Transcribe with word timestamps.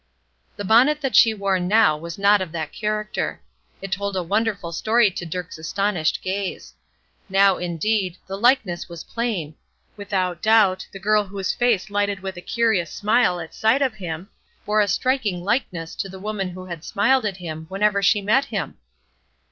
The 0.55 0.65
bonnet 0.65 0.99
that 1.01 1.15
she 1.15 1.31
wore 1.31 1.59
now 1.59 1.95
was 1.95 2.17
not 2.17 2.41
of 2.41 2.51
that 2.53 2.71
character. 2.73 3.39
It 3.83 3.91
told 3.91 4.15
a 4.15 4.23
wonderful 4.23 4.71
story 4.71 5.11
to 5.11 5.27
Dirk's 5.27 5.59
astonished 5.59 6.23
gaze. 6.23 6.73
Now, 7.29 7.57
indeed, 7.57 8.17
the 8.25 8.35
likeness 8.35 8.89
was 8.89 9.03
plain; 9.03 9.53
without 9.95 10.41
doubt, 10.41 10.87
the 10.91 10.97
girl 10.97 11.25
whose 11.25 11.53
face 11.53 11.91
lighted 11.91 12.21
with 12.21 12.35
a 12.35 12.41
curious 12.41 12.91
smile 12.91 13.39
at 13.39 13.53
sight 13.53 13.83
of 13.83 13.93
him, 13.93 14.29
bore 14.65 14.81
a 14.81 14.87
striking 14.87 15.43
likeness 15.43 15.93
to 15.97 16.09
the 16.09 16.19
woman 16.19 16.49
who 16.49 16.65
had 16.65 16.83
smiled 16.83 17.23
at 17.23 17.37
him 17.37 17.67
whenever 17.69 18.01
she 18.01 18.23
met 18.23 18.45
him! 18.45 18.77